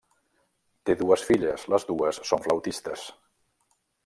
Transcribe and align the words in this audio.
Té 0.89 0.95
dues 1.01 1.25
filles, 1.27 1.67
les 1.75 1.87
dues 1.93 2.21
són 2.31 2.43
flautistes. 2.47 3.05